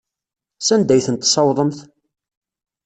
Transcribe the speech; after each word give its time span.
Sanda 0.67 0.91
ay 0.93 1.03
ten-tessawḍemt? 1.05 1.79